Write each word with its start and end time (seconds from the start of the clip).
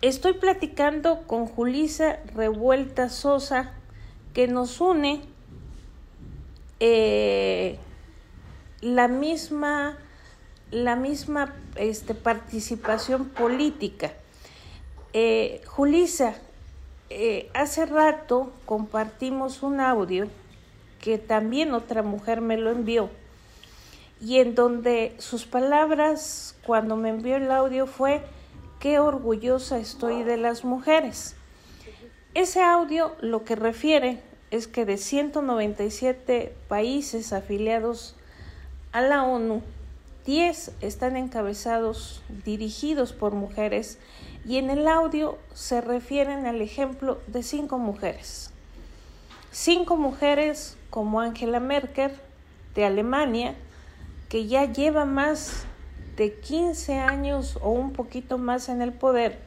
Estoy 0.00 0.34
platicando 0.34 1.24
con 1.26 1.46
Julisa 1.46 2.20
Revuelta 2.32 3.08
Sosa, 3.08 3.72
que 4.32 4.46
nos 4.46 4.80
une 4.80 5.22
eh, 6.78 7.80
la 8.80 9.08
misma, 9.08 9.98
la 10.70 10.94
misma 10.94 11.52
este, 11.74 12.14
participación 12.14 13.28
política. 13.30 14.12
Eh, 15.14 15.62
Julisa, 15.66 16.36
eh, 17.10 17.50
hace 17.52 17.84
rato 17.84 18.52
compartimos 18.66 19.64
un 19.64 19.80
audio 19.80 20.28
que 21.00 21.18
también 21.18 21.74
otra 21.74 22.04
mujer 22.04 22.40
me 22.40 22.56
lo 22.56 22.70
envió 22.70 23.10
y 24.20 24.38
en 24.38 24.54
donde 24.54 25.16
sus 25.18 25.44
palabras 25.44 26.54
cuando 26.64 26.94
me 26.94 27.08
envió 27.08 27.34
el 27.34 27.50
audio 27.50 27.88
fue 27.88 28.22
qué 28.80 28.98
orgullosa 28.98 29.78
estoy 29.78 30.22
de 30.22 30.36
las 30.36 30.64
mujeres. 30.64 31.34
Ese 32.34 32.62
audio 32.62 33.16
lo 33.20 33.44
que 33.44 33.56
refiere 33.56 34.20
es 34.50 34.66
que 34.66 34.84
de 34.84 34.96
197 34.96 36.54
países 36.68 37.32
afiliados 37.32 38.14
a 38.92 39.02
la 39.02 39.24
ONU, 39.24 39.62
10 40.24 40.72
están 40.80 41.16
encabezados, 41.16 42.22
dirigidos 42.44 43.12
por 43.12 43.32
mujeres, 43.32 43.98
y 44.46 44.56
en 44.56 44.70
el 44.70 44.86
audio 44.86 45.38
se 45.52 45.80
refieren 45.80 46.46
al 46.46 46.60
ejemplo 46.60 47.18
de 47.26 47.42
cinco 47.42 47.78
mujeres. 47.78 48.50
Cinco 49.50 49.96
mujeres 49.96 50.76
como 50.90 51.20
Angela 51.20 51.60
Merkel 51.60 52.12
de 52.74 52.84
Alemania, 52.84 53.54
que 54.28 54.46
ya 54.46 54.70
lleva 54.70 55.04
más 55.04 55.66
de 56.18 56.34
15 56.34 56.98
años 56.98 57.58
o 57.62 57.70
un 57.70 57.92
poquito 57.92 58.36
más 58.36 58.68
en 58.68 58.82
el 58.82 58.92
poder, 58.92 59.38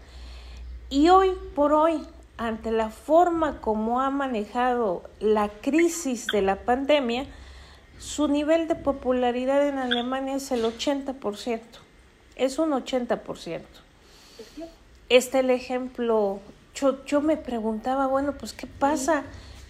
y 0.89 1.09
hoy 1.09 1.31
por 1.55 1.73
hoy, 1.73 2.01
ante 2.37 2.71
la 2.71 2.89
forma 2.89 3.61
como 3.61 4.01
ha 4.01 4.09
manejado 4.09 5.03
la 5.19 5.49
crisis 5.49 6.27
de 6.27 6.41
la 6.41 6.63
pandemia, 6.63 7.27
su 7.99 8.27
nivel 8.27 8.67
de 8.67 8.75
popularidad 8.75 9.67
en 9.67 9.77
Alemania 9.77 10.35
es 10.35 10.51
el 10.51 10.63
80%, 10.63 11.61
es 12.35 12.57
un 12.57 12.71
80%. 12.71 13.61
Este 15.09 15.39
el 15.39 15.49
ejemplo, 15.49 16.39
yo, 16.73 17.05
yo 17.05 17.21
me 17.21 17.37
preguntaba, 17.37 18.07
bueno, 18.07 18.33
pues 18.33 18.53
¿qué 18.53 18.65
pasa 18.65 19.23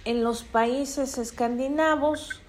en 0.06 0.24
los 0.24 0.44
países 0.44 1.18
escandinavos? 1.18 2.42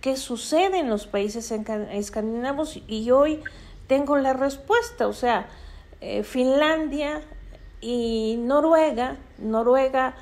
¿Qué 0.00 0.16
sucede 0.16 0.80
en 0.80 0.90
los 0.90 1.06
países 1.06 1.50
escandinavos? 1.50 2.80
Y 2.88 3.10
hoy 3.10 3.40
tengo 3.92 4.16
la 4.16 4.32
respuesta, 4.32 5.06
o 5.06 5.12
sea, 5.12 5.50
eh, 6.00 6.22
Finlandia 6.22 7.20
y 7.82 8.36
Noruega, 8.38 9.18
Noruega 9.36 10.14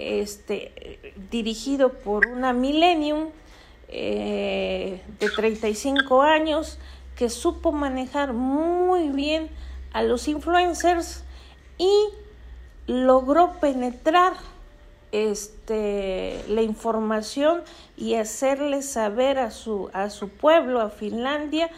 este, 0.00 1.14
dirigido 1.30 1.92
por 1.92 2.26
una 2.26 2.52
Millennium, 2.52 3.28
eh, 3.86 5.00
de 5.20 5.30
35 5.30 6.22
años 6.22 6.80
que 7.14 7.30
supo 7.30 7.70
manejar 7.70 8.32
muy 8.32 9.10
bien 9.10 9.48
a 9.92 10.02
los 10.02 10.26
influencers 10.26 11.22
y 11.78 12.08
logró 12.88 13.60
penetrar 13.60 14.32
este, 15.12 16.42
la 16.48 16.62
información 16.62 17.62
y 17.96 18.16
hacerle 18.16 18.82
saber 18.82 19.38
a 19.38 19.52
su, 19.52 19.88
a 19.92 20.10
su 20.10 20.30
pueblo, 20.30 20.80
a 20.80 20.90
Finlandia, 20.90 21.70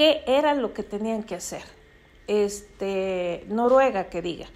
qué 0.00 0.24
era 0.26 0.54
lo 0.54 0.72
que 0.72 0.82
tenían 0.82 1.24
que 1.24 1.34
hacer. 1.34 1.60
Este, 2.26 3.44
Noruega, 3.48 4.08
que 4.08 4.22
diga. 4.22 4.46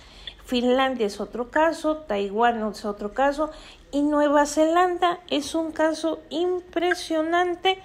Finlandia 0.46 1.06
es 1.06 1.20
otro 1.20 1.50
caso, 1.50 1.98
Taiwán 1.98 2.66
es 2.66 2.86
otro 2.86 3.12
caso 3.12 3.50
y 3.90 4.00
Nueva 4.00 4.46
Zelanda 4.46 5.20
es 5.28 5.54
un 5.54 5.70
caso 5.70 6.22
impresionante 6.30 7.78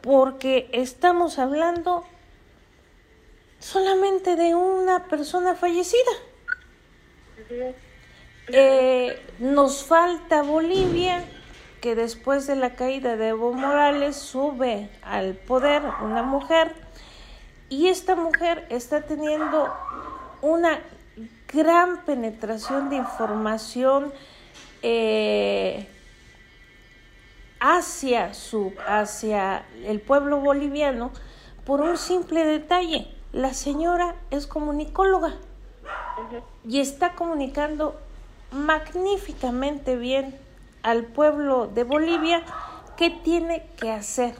porque 0.00 0.68
estamos 0.72 1.38
hablando 1.38 2.04
solamente 3.60 4.34
de 4.34 4.56
una 4.56 5.04
persona 5.04 5.54
fallecida. 5.54 6.12
Eh, 8.48 9.24
nos 9.38 9.84
falta 9.84 10.42
Bolivia, 10.42 11.24
que 11.86 11.94
después 11.94 12.48
de 12.48 12.56
la 12.56 12.70
caída 12.70 13.16
de 13.16 13.28
Evo 13.28 13.52
Morales 13.52 14.16
sube 14.16 14.90
al 15.04 15.34
poder 15.34 15.84
una 16.02 16.24
mujer 16.24 16.74
y 17.68 17.86
esta 17.86 18.16
mujer 18.16 18.66
está 18.70 19.02
teniendo 19.02 19.72
una 20.42 20.80
gran 21.46 22.04
penetración 22.04 22.90
de 22.90 22.96
información 22.96 24.12
eh, 24.82 25.86
hacia, 27.60 28.34
su, 28.34 28.72
hacia 28.88 29.64
el 29.84 30.00
pueblo 30.00 30.40
boliviano 30.40 31.12
por 31.64 31.82
un 31.82 31.96
simple 31.96 32.44
detalle. 32.44 33.14
La 33.32 33.54
señora 33.54 34.16
es 34.32 34.48
comunicóloga 34.48 35.36
y 36.68 36.80
está 36.80 37.14
comunicando 37.14 37.94
magníficamente 38.50 39.94
bien 39.94 40.45
al 40.86 41.04
pueblo 41.04 41.66
de 41.66 41.84
Bolivia 41.84 42.42
qué 42.96 43.10
tiene 43.10 43.68
que 43.76 43.90
hacer. 43.90 44.34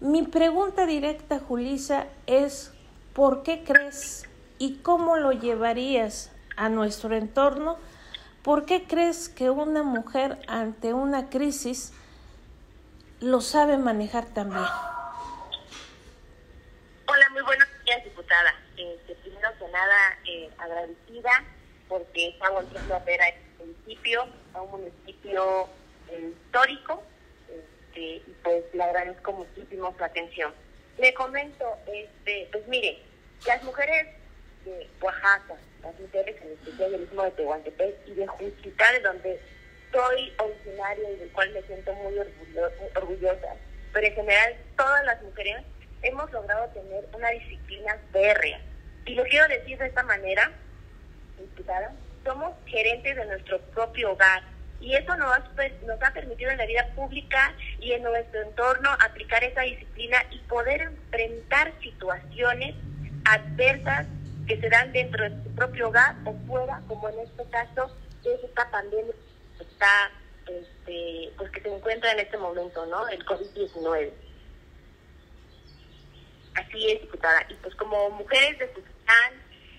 Mi 0.00 0.22
pregunta 0.22 0.86
directa, 0.86 1.40
Julisa, 1.40 2.06
es 2.26 2.72
¿por 3.12 3.42
qué 3.42 3.64
crees 3.64 4.28
y 4.58 4.76
cómo 4.76 5.16
lo 5.16 5.32
llevarías 5.32 6.32
a 6.56 6.68
nuestro 6.68 7.14
entorno 7.14 7.76
¿Por 8.42 8.64
qué 8.64 8.84
crees 8.84 9.28
que 9.28 9.50
una 9.50 9.82
mujer 9.82 10.38
ante 10.48 10.94
una 10.94 11.28
crisis 11.28 11.92
lo 13.20 13.42
sabe 13.42 13.76
manejar 13.76 14.24
también? 14.24 14.64
Hola, 17.06 17.28
muy 17.32 17.42
buenos 17.42 17.68
días, 17.84 18.02
diputada. 18.02 18.54
Este, 18.78 19.14
primero 19.16 19.50
que 19.58 19.68
nada, 19.68 20.18
eh, 20.24 20.50
agradecida 20.56 21.30
porque 21.86 22.28
estamos 22.28 22.64
volviendo 22.64 22.94
a 22.94 22.98
ver 23.00 23.20
a 23.20 23.28
este 23.28 23.44
municipio, 23.58 24.26
a 24.54 24.62
un 24.62 24.70
municipio 24.70 25.68
histórico, 26.18 27.02
este, 27.48 28.00
y 28.00 28.36
pues 28.42 28.64
le 28.72 28.82
agradezco 28.82 29.32
muchísimo 29.32 29.94
su 29.96 30.04
atención. 30.04 30.52
Le 30.98 31.14
comento, 31.14 31.64
este, 31.86 32.48
pues 32.52 32.66
mire, 32.68 32.98
las 33.46 33.62
mujeres 33.62 34.08
de 34.64 34.88
Oaxaca, 35.00 35.56
las 35.82 35.98
mujeres 35.98 36.36
en 36.42 36.52
especial 36.52 36.92
del 36.92 37.02
Istmo 37.02 37.22
de 37.22 37.30
Tehuantepec 37.32 38.08
y 38.08 38.14
de 38.14 38.26
Juchitán, 38.26 38.94
de 38.94 39.00
donde 39.00 39.40
soy 39.92 40.32
originaria 40.38 41.10
y 41.10 41.16
del 41.16 41.32
cual 41.32 41.50
me 41.52 41.62
siento 41.62 41.92
muy 41.94 42.18
orgullosa. 42.94 43.56
Pero 43.92 44.06
en 44.06 44.14
general, 44.14 44.56
todas 44.76 45.04
las 45.04 45.22
mujeres 45.22 45.62
hemos 46.02 46.30
logrado 46.32 46.68
tener 46.68 47.04
una 47.12 47.30
disciplina 47.30 47.98
férrea. 48.12 48.60
Y 49.06 49.14
lo 49.14 49.24
quiero 49.24 49.48
decir 49.48 49.78
de 49.78 49.86
esta 49.86 50.02
manera, 50.02 50.52
diputada, 51.38 51.92
somos 52.24 52.54
gerentes 52.66 53.16
de 53.16 53.24
nuestro 53.24 53.58
propio 53.72 54.12
hogar. 54.12 54.42
Y 54.80 54.94
eso 54.94 55.14
nos 55.16 55.38
nos 55.86 56.02
ha 56.02 56.12
permitido 56.12 56.50
en 56.50 56.58
la 56.58 56.66
vida 56.66 56.88
pública 56.94 57.54
y 57.80 57.92
en 57.92 58.02
nuestro 58.02 58.42
entorno 58.42 58.90
aplicar 59.00 59.44
esa 59.44 59.62
disciplina 59.62 60.24
y 60.30 60.38
poder 60.40 60.80
enfrentar 60.82 61.72
situaciones 61.82 62.74
adversas 63.24 64.06
que 64.46 64.60
se 64.60 64.68
dan 64.68 64.90
dentro 64.92 65.28
de 65.28 65.42
su 65.44 65.54
propio 65.54 65.88
hogar 65.88 66.16
o 66.24 66.34
fuera, 66.46 66.82
como 66.88 67.08
en 67.08 67.20
este 67.20 67.44
caso 67.50 67.94
es 68.24 68.44
esta 68.44 68.70
pandemia 68.70 69.14
que 69.56 69.64
está, 69.64 70.10
este, 70.46 71.32
pues 71.36 71.50
que 71.50 71.60
se 71.60 71.74
encuentra 71.74 72.12
en 72.12 72.20
este 72.20 72.36
momento, 72.36 72.84
¿no? 72.86 73.06
El 73.08 73.24
COVID-19. 73.24 74.10
Así 76.54 76.90
es, 76.90 77.00
diputada. 77.02 77.46
Y 77.48 77.54
pues 77.54 77.74
como 77.76 78.10
mujeres 78.10 78.58
de 78.58 78.66
Tuxtán, 78.68 79.34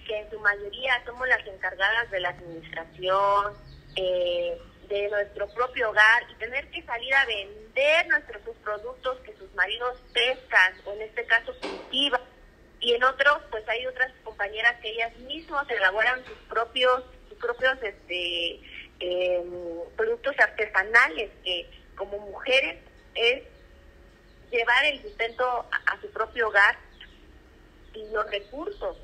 que 0.07 0.19
en 0.19 0.31
su 0.31 0.39
mayoría 0.39 1.03
somos 1.05 1.27
las 1.27 1.45
encargadas 1.45 2.09
de 2.11 2.19
la 2.19 2.29
administración, 2.29 3.53
eh, 3.95 4.57
de 4.91 5.07
nuestro 5.07 5.47
propio 5.53 5.89
hogar 5.89 6.23
y 6.29 6.35
tener 6.35 6.69
que 6.69 6.83
salir 6.83 7.13
a 7.15 7.25
vender 7.25 8.07
nuestros 8.07 8.41
productos 8.57 9.19
que 9.19 9.33
sus 9.37 9.51
maridos 9.53 9.97
pescan 10.13 10.73
o 10.83 10.93
en 10.93 11.03
este 11.03 11.25
caso 11.25 11.53
cultivan. 11.61 12.21
Y 12.81 12.93
en 12.93 13.03
otros 13.05 13.41
pues 13.49 13.67
hay 13.69 13.87
otras 13.87 14.11
compañeras 14.23 14.75
que 14.81 14.89
ellas 14.89 15.15
mismas 15.19 15.69
elaboran 15.69 16.25
sus 16.25 16.37
propios 16.49 17.03
sus 17.29 17.37
propios 17.37 17.77
este 17.81 18.59
em, 18.99 19.49
productos 19.95 20.37
artesanales 20.37 21.31
que 21.45 21.69
como 21.95 22.17
mujeres 22.19 22.77
es 23.15 23.43
llevar 24.51 24.85
el 24.85 25.01
sustento 25.01 25.69
a, 25.71 26.01
su 26.01 26.11
propio 26.11 26.49
hogar 26.49 26.77
y 27.93 28.09
los 28.11 28.29
recursos. 28.29 28.97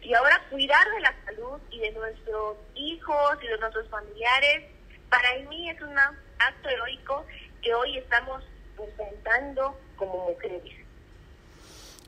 Y 0.00 0.14
ahora 0.14 0.42
cuidar 0.50 0.86
de 0.92 1.00
la 1.00 1.14
salud 1.26 1.60
y 1.70 1.80
de 1.80 1.92
nuestros 1.92 2.56
hijos 2.74 3.38
y 3.42 3.46
de 3.46 3.58
nuestros 3.58 3.88
familiares 3.90 4.73
para 5.14 5.48
mí 5.48 5.70
es 5.70 5.80
un 5.80 5.96
acto 5.96 6.68
heroico 6.68 7.24
que 7.62 7.72
hoy 7.72 7.98
estamos 7.98 8.42
presentando 8.76 9.78
como 9.96 10.30
mujeres 10.30 10.84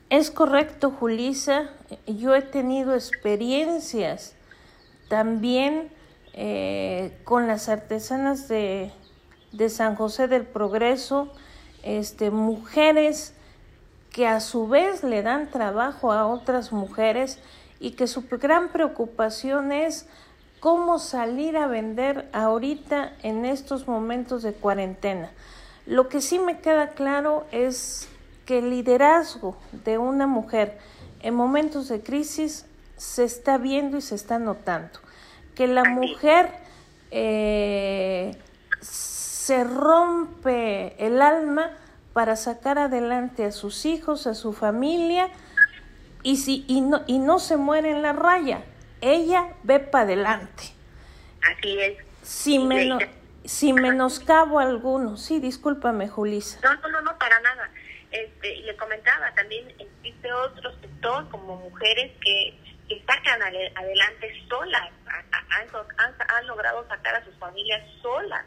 es 0.09 0.31
correcto, 0.31 0.91
Julisa. 0.91 1.69
Yo 2.05 2.33
he 2.33 2.41
tenido 2.41 2.95
experiencias 2.95 4.35
también 5.09 5.91
con 7.25 7.47
las 7.47 7.67
artesanas 7.67 8.47
de, 8.47 8.91
de 9.51 9.69
San 9.69 9.95
José 9.95 10.29
del 10.29 10.45
Progreso, 10.45 11.33
este, 11.83 12.31
mujeres 12.31 13.33
que 14.11 14.27
a 14.27 14.39
su 14.39 14.69
vez 14.69 15.03
le 15.03 15.23
dan 15.23 15.49
trabajo 15.51 16.13
a 16.13 16.25
otras 16.25 16.71
mujeres 16.71 17.39
y 17.81 17.91
que 17.91 18.07
su 18.07 18.27
gran 18.29 18.69
preocupación 18.69 19.73
es 19.73 20.07
cómo 20.59 20.99
salir 20.99 21.57
a 21.57 21.67
vender 21.67 22.29
ahorita 22.33 23.13
en 23.23 23.45
estos 23.45 23.87
momentos 23.87 24.43
de 24.43 24.53
cuarentena. 24.53 25.31
Lo 25.85 26.09
que 26.09 26.21
sí 26.21 26.39
me 26.39 26.59
queda 26.59 26.89
claro 26.89 27.45
es 27.51 28.09
que 28.45 28.59
el 28.59 28.69
liderazgo 28.69 29.57
de 29.71 29.97
una 29.97 30.27
mujer 30.27 30.77
en 31.21 31.35
momentos 31.35 31.87
de 31.87 32.01
crisis 32.01 32.65
se 32.97 33.23
está 33.23 33.57
viendo 33.57 33.97
y 33.97 34.01
se 34.01 34.15
está 34.15 34.39
notando. 34.39 34.99
Que 35.55 35.67
la 35.67 35.83
mujer 35.83 36.51
eh, 37.11 38.35
se 38.81 39.63
rompe 39.63 40.95
el 41.05 41.21
alma 41.21 41.71
para 42.13 42.35
sacar 42.35 42.79
adelante 42.79 43.45
a 43.45 43.51
sus 43.51 43.85
hijos, 43.85 44.27
a 44.27 44.33
su 44.33 44.51
familia, 44.51 45.29
y, 46.23 46.37
si, 46.37 46.65
y, 46.67 46.81
no, 46.81 47.01
y 47.07 47.19
no 47.19 47.39
se 47.39 47.57
muere 47.57 47.91
en 47.91 48.01
la 48.01 48.11
raya. 48.11 48.63
Ella 49.01 49.53
ve 49.63 49.79
para 49.79 50.05
adelante. 50.05 50.63
Así 51.41 51.79
es. 51.79 51.97
Si, 52.23 52.59
menos, 52.59 53.03
si 53.45 53.73
menoscabo 53.73 54.59
alguno. 54.59 55.17
Sí, 55.17 55.39
discúlpame, 55.39 56.07
Julisa. 56.07 56.59
No, 56.63 56.75
no, 56.81 56.89
no, 56.89 57.01
no, 57.01 57.17
para 57.17 57.39
nada. 57.41 57.69
Este, 58.11 58.55
y 58.55 58.63
le 58.63 58.75
comentaba, 58.77 59.33
también 59.35 59.67
existe 59.79 60.31
otro 60.31 60.71
sector 60.79 61.29
como 61.29 61.57
mujeres 61.57 62.11
que, 62.21 62.57
que 62.87 63.03
sacan 63.05 63.41
adelante 63.41 64.33
solas, 64.47 64.89
han, 65.07 66.15
han 66.29 66.47
logrado 66.47 66.87
sacar 66.87 67.15
a 67.15 67.25
sus 67.25 67.35
familias 67.35 67.83
solas 68.01 68.45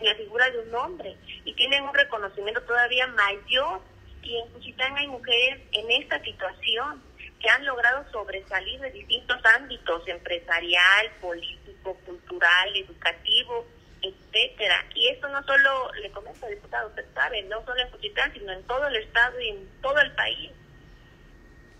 la 0.00 0.14
figura 0.14 0.50
de 0.50 0.60
un 0.60 0.74
hombre 0.74 1.16
y 1.44 1.54
tienen 1.54 1.84
un 1.84 1.94
reconocimiento 1.94 2.62
todavía 2.62 3.06
mayor. 3.08 3.80
Y 4.22 4.36
en 4.36 4.48
Cuchitán 4.50 4.96
hay 4.96 5.08
mujeres 5.08 5.60
en 5.72 5.90
esta 6.02 6.22
situación 6.22 7.02
que 7.40 7.48
han 7.48 7.64
logrado 7.64 8.04
sobresalir 8.12 8.80
de 8.80 8.90
distintos 8.90 9.38
ámbitos, 9.56 10.06
empresarial, 10.06 11.10
político, 11.20 11.94
cultural, 12.06 12.76
educativo, 12.76 13.66
etcétera. 14.02 14.84
Y 14.94 15.08
esto 15.08 15.28
no 15.28 15.42
solo, 15.44 15.92
le 15.94 16.10
comento, 16.10 16.46
diputado, 16.46 16.88
usted 16.88 17.06
sabe, 17.14 17.42
no 17.44 17.64
solo 17.64 17.80
en 17.80 17.90
Cuchitán, 17.90 18.32
sino 18.32 18.52
en 18.52 18.62
todo 18.64 18.86
el 18.86 18.96
estado 18.96 19.40
y 19.40 19.48
en 19.48 19.68
todo 19.80 19.98
el 20.00 20.12
país. 20.12 20.50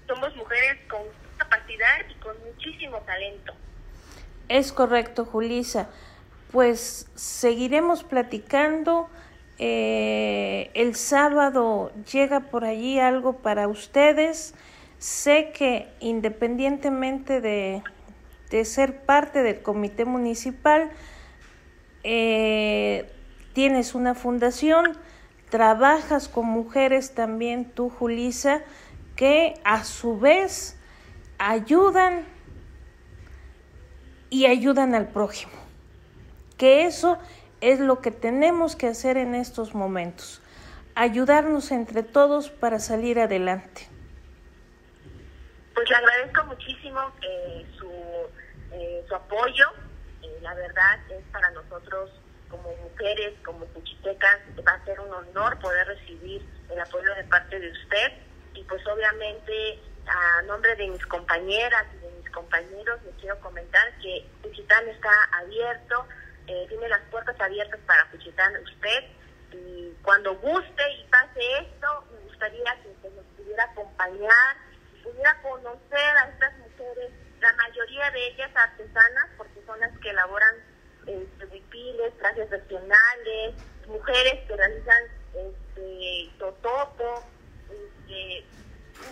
Somos 0.06 0.34
mujeres 0.34 0.78
con 0.88 1.02
capacidad 1.36 2.08
y 2.08 2.14
con 2.14 2.36
muchísimo 2.44 2.98
talento. 3.02 3.52
Es 4.48 4.72
correcto, 4.72 5.24
Julisa 5.24 5.88
pues 6.50 7.08
seguiremos 7.14 8.04
platicando. 8.04 9.08
Eh, 9.58 10.70
el 10.74 10.94
sábado 10.94 11.92
llega 12.10 12.40
por 12.40 12.64
allí 12.64 12.98
algo 12.98 13.38
para 13.38 13.68
ustedes. 13.68 14.54
Sé 15.00 15.50
que 15.52 15.88
independientemente 15.98 17.40
de, 17.40 17.82
ser 18.64 19.00
parte 19.00 19.42
del 19.42 19.60
comité 19.62 20.04
municipal, 20.04 20.90
eh, 22.04 23.10
tienes 23.52 23.96
una 23.96 24.14
fundación, 24.14 24.96
trabajas 25.48 26.28
con 26.28 26.46
mujeres 26.46 27.16
también 27.16 27.64
tú, 27.64 27.90
Julisa, 27.90 28.60
que 29.16 29.54
a 29.64 29.82
su 29.82 30.16
vez 30.20 30.76
ayudan 31.38 32.24
y 34.30 34.46
ayudan 34.46 34.94
al 34.94 35.08
prójimo 35.08 35.60
que 36.60 36.84
eso 36.84 37.16
es 37.62 37.80
lo 37.80 38.02
que 38.02 38.10
tenemos 38.10 38.76
que 38.76 38.86
hacer 38.86 39.16
en 39.16 39.34
estos 39.34 39.74
momentos, 39.74 40.42
ayudarnos 40.94 41.72
entre 41.72 42.02
todos 42.02 42.50
para 42.50 42.78
salir 42.80 43.18
adelante. 43.18 43.88
Pues 45.80 45.88
le 45.88 45.96
agradezco 45.96 46.44
muchísimo 46.44 47.00
eh, 47.22 47.66
su, 47.78 47.90
eh, 48.70 49.02
su 49.08 49.14
apoyo, 49.14 49.64
eh, 50.22 50.38
la 50.42 50.52
verdad 50.52 51.00
es 51.08 51.24
para 51.32 51.48
nosotros 51.52 52.10
como 52.50 52.70
mujeres, 52.82 53.32
como 53.42 53.64
cuchitecas, 53.64 54.40
va 54.58 54.72
a 54.72 54.84
ser 54.84 55.00
un 55.00 55.10
honor 55.10 55.58
poder 55.58 55.86
recibir 55.86 56.46
el 56.70 56.78
apoyo 56.78 57.14
de 57.14 57.24
parte 57.24 57.58
de 57.58 57.72
usted. 57.72 58.12
Y 58.52 58.62
pues 58.64 58.86
obviamente 58.88 59.78
a 60.06 60.42
nombre 60.42 60.76
de 60.76 60.86
mis 60.86 61.06
compañeras 61.06 61.86
y 61.94 62.04
de 62.04 62.12
mis 62.12 62.30
compañeros 62.30 63.02
les 63.02 63.14
quiero 63.14 63.40
comentar 63.40 63.90
que 64.02 64.26
Cuchitán 64.42 64.86
está 64.86 65.10
abierto 65.32 66.06
eh, 66.46 66.66
tiene 66.68 66.90
las 66.90 67.00
puertas 67.10 67.40
abiertas 67.40 67.80
para 67.86 68.04
Cuchitán 68.10 68.52
usted. 68.62 69.04
Y 69.52 69.94
cuando 70.02 70.36
guste 70.36 70.82
y 70.98 71.04
pase 71.04 71.40
esto, 71.58 72.04
me 72.12 72.20
gustaría 72.28 72.76
que, 72.82 73.08
nos 73.08 73.24
pudiera 73.34 73.64
acompañar, 73.64 74.56
pudiera 75.02 75.40
conocer 75.42 76.16
a 76.22 76.28
estas 76.28 76.58
mujeres, 76.58 77.10
la 77.40 77.52
mayoría 77.54 78.10
de 78.10 78.26
ellas 78.28 78.50
artesanas, 78.54 79.30
porque 79.36 79.62
son 79.66 79.80
las 79.80 79.96
que 79.98 80.10
elaboran 80.10 80.54
este, 81.06 82.10
trajes 82.18 82.50
regionales, 82.50 83.54
mujeres 83.86 84.46
que 84.46 84.56
realizan 84.56 85.02
este, 85.34 86.30
totopo, 86.38 87.24
este, 87.70 88.44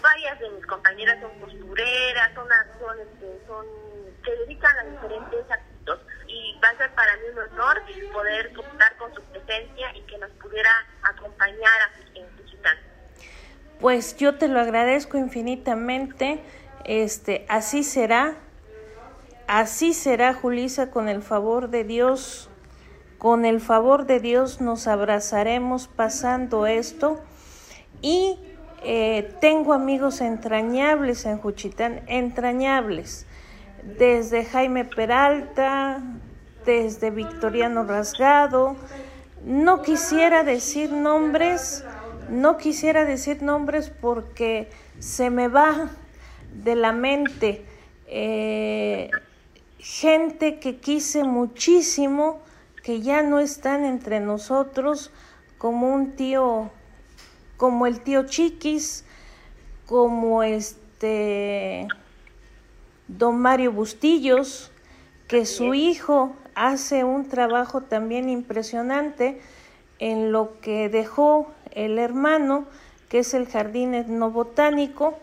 varias 0.02 0.38
de 0.38 0.50
mis 0.50 0.67
compañeras 0.67 1.20
son 1.20 1.40
costureras, 1.40 2.34
son, 2.34 2.49
son, 2.79 3.00
este, 3.00 4.25
se 4.25 4.37
dedican 4.37 4.76
a 4.79 4.84
diferentes 4.84 5.50
actos 5.50 6.00
y 6.26 6.58
va 6.62 6.69
a 6.69 6.76
ser 6.76 6.91
para 6.94 7.17
mí 7.17 7.23
un 7.32 7.38
honor 7.38 7.82
poder 8.12 8.52
contar 8.52 8.96
con 8.96 9.14
su 9.14 9.23
presencia 9.23 9.96
y 9.96 10.02
que 10.02 10.19
nos 10.19 10.31
pudiera 10.32 10.70
acompañar 11.02 11.81
Cuchitán. 11.96 11.98
Pues 13.81 14.17
yo 14.17 14.37
te 14.37 14.49
lo 14.49 14.61
agradezco 14.61 15.19
infinitamente. 15.19 16.41
Este, 16.85 17.45
así 17.49 17.85
será. 17.85 18.37
Así 19.47 19.95
será, 19.95 20.35
Julisa, 20.35 20.91
con 20.91 21.09
el 21.09 21.23
favor 21.23 21.71
de 21.71 21.85
Dios. 21.85 22.51
Con 23.19 23.45
el 23.45 23.61
favor 23.61 24.07
de 24.07 24.21
Dios 24.21 24.61
nos 24.61 24.87
abrazaremos 24.87 25.89
pasando 25.89 26.67
esto. 26.67 27.21
Y 28.03 28.39
eh, 28.85 29.35
tengo 29.41 29.73
amigos 29.73 30.21
entrañables 30.21 31.25
en 31.25 31.39
Juchitán, 31.39 32.03
entrañables 32.07 33.27
desde 33.83 34.45
Jaime 34.45 34.85
Peralta, 34.85 36.01
desde 36.65 37.11
Victoriano 37.11 37.85
Rasgado. 37.85 38.77
No 39.44 39.82
quisiera 39.82 40.44
decir 40.44 40.93
nombres, 40.93 41.85
no 42.29 42.56
quisiera 42.56 43.05
decir 43.05 43.43
nombres 43.43 43.91
porque 43.91 44.69
se 44.99 45.31
me 45.31 45.49
va 45.49 45.91
de 46.63 46.75
la 46.75 46.93
mente 46.93 47.65
eh, 48.06 49.11
gente 49.79 50.58
que 50.58 50.77
quise 50.79 51.25
muchísimo, 51.25 52.41
que 52.82 53.01
ya 53.01 53.23
no 53.23 53.39
están 53.39 53.85
entre 53.85 54.20
nosotros, 54.20 55.11
como 55.58 55.93
un 55.93 56.13
tío, 56.13 56.70
como 57.56 57.87
el 57.87 58.01
tío 58.01 58.25
Chiquis, 58.27 59.05
como 59.87 60.43
este 60.43 61.87
don 63.08 63.39
Mario 63.39 63.73
Bustillos, 63.73 64.70
que 65.27 65.44
su 65.44 65.75
hijo 65.75 66.35
hace 66.55 67.05
un 67.05 67.29
trabajo 67.29 67.82
también 67.82 68.29
impresionante 68.29 69.41
en 69.99 70.32
lo 70.32 70.61
que 70.61 70.89
dejó 70.89 71.53
el 71.79 71.99
hermano, 71.99 72.67
que 73.08 73.20
es 73.20 73.35
el 73.35 73.47
jardín 73.47 73.94
etnobotánico. 73.94 75.19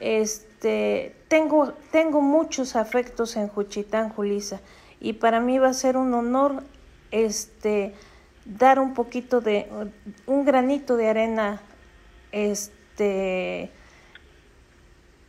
Este, 0.00 1.14
tengo, 1.26 1.72
tengo 1.90 2.20
muchos 2.20 2.76
afectos 2.76 3.36
en 3.36 3.48
Juchitán, 3.48 4.10
Julisa, 4.10 4.60
y 5.00 5.14
para 5.14 5.40
mí 5.40 5.58
va 5.58 5.68
a 5.68 5.74
ser 5.74 5.96
un 5.96 6.14
honor 6.14 6.62
este, 7.10 7.94
dar 8.44 8.78
un 8.78 8.94
poquito 8.94 9.40
de, 9.40 9.68
un 10.26 10.44
granito 10.44 10.96
de 10.96 11.08
arena 11.08 11.60
este, 12.30 13.70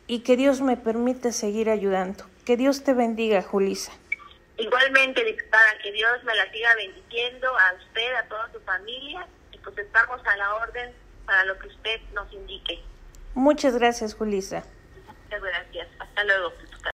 y 0.05 0.19
que 0.19 0.37
Dios 0.37 0.61
me 0.61 0.77
permita 0.77 1.31
seguir 1.31 1.69
ayudando. 1.69 2.25
Que 2.45 2.57
Dios 2.57 2.83
te 2.83 2.93
bendiga, 2.93 3.41
Julisa. 3.41 3.91
Igualmente, 4.57 5.23
diputada, 5.23 5.77
que 5.81 5.91
Dios 5.91 6.23
me 6.25 6.35
la 6.35 6.51
siga 6.51 6.75
bendiciendo 6.75 7.47
a 7.47 7.73
usted, 7.73 8.13
a 8.15 8.27
toda 8.27 8.51
su 8.51 8.59
familia, 8.61 9.25
pues 9.73 9.87
estamos 9.87 10.21
a 10.25 10.37
la 10.37 10.55
orden 10.55 10.93
para 11.25 11.45
lo 11.45 11.57
que 11.59 11.67
usted 11.67 12.01
nos 12.13 12.31
indique. 12.33 12.81
Muchas 13.35 13.77
gracias, 13.77 14.13
Julisa. 14.13 14.63
Muchas 15.23 15.41
gracias. 15.41 15.87
Hasta 15.99 16.23
luego. 16.23 16.53